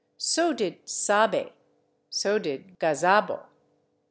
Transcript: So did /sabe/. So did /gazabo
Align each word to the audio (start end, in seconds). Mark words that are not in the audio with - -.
So 0.17 0.51
did 0.51 0.83
/sabe/. 0.87 1.51
So 2.09 2.39
did 2.39 2.79
/gazabo 2.79 3.43